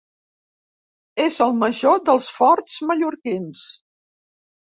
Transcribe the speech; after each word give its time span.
És 1.25 1.37
el 1.47 1.53
major 1.63 2.01
dels 2.09 2.29
forts 2.37 2.79
mallorquins. 2.93 3.67